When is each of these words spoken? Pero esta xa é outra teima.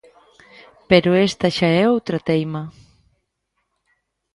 Pero 0.89 1.19
esta 1.27 1.47
xa 1.57 1.69
é 1.81 1.83
outra 1.95 2.17
teima. 2.27 2.63